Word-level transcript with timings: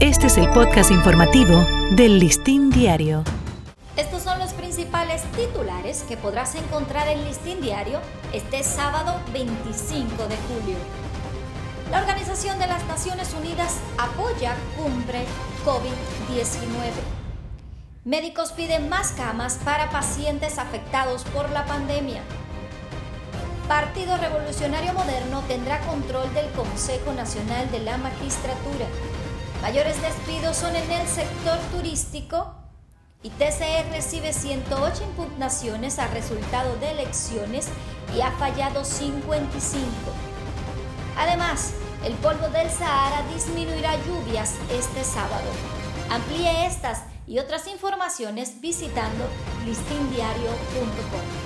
Este 0.00 0.26
es 0.26 0.36
el 0.36 0.50
podcast 0.50 0.90
informativo 0.90 1.66
del 1.92 2.18
Listín 2.18 2.68
Diario. 2.68 3.24
Estos 3.96 4.24
son 4.24 4.38
los 4.38 4.52
principales 4.52 5.22
titulares 5.32 6.04
que 6.06 6.18
podrás 6.18 6.54
encontrar 6.54 7.08
en 7.08 7.24
Listín 7.24 7.62
Diario 7.62 8.00
este 8.34 8.62
sábado 8.62 9.18
25 9.32 10.28
de 10.28 10.36
julio. 10.36 10.76
La 11.90 12.00
Organización 12.00 12.58
de 12.58 12.66
las 12.66 12.84
Naciones 12.86 13.32
Unidas 13.32 13.78
apoya 13.96 14.54
cumbre 14.76 15.24
COVID-19. 15.64 16.92
Médicos 18.04 18.52
piden 18.52 18.90
más 18.90 19.12
camas 19.12 19.58
para 19.64 19.88
pacientes 19.88 20.58
afectados 20.58 21.24
por 21.24 21.48
la 21.52 21.64
pandemia. 21.64 22.20
Partido 23.66 24.18
Revolucionario 24.18 24.92
Moderno 24.92 25.42
tendrá 25.48 25.80
control 25.80 26.32
del 26.34 26.50
Consejo 26.50 27.14
Nacional 27.14 27.70
de 27.70 27.78
la 27.78 27.96
Magistratura. 27.96 28.86
Mayores 29.62 30.00
despidos 30.00 30.56
son 30.56 30.76
en 30.76 30.90
el 30.90 31.06
sector 31.08 31.58
turístico 31.72 32.54
y 33.22 33.30
TCE 33.30 33.84
recibe 33.90 34.32
108 34.32 35.02
impugnaciones 35.02 35.98
al 35.98 36.10
resultado 36.12 36.76
de 36.76 36.90
elecciones 36.90 37.68
y 38.16 38.20
ha 38.20 38.30
fallado 38.32 38.84
55. 38.84 39.90
Además, 41.18 41.72
el 42.04 42.12
polvo 42.14 42.48
del 42.48 42.70
Sahara 42.70 43.22
disminuirá 43.34 43.96
lluvias 44.04 44.54
este 44.70 45.02
sábado. 45.02 45.50
Amplíe 46.10 46.66
estas 46.66 47.02
y 47.26 47.38
otras 47.38 47.66
informaciones 47.66 48.60
visitando 48.60 49.24
listindiario.com. 49.64 51.45